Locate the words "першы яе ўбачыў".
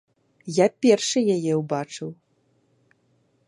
0.85-2.09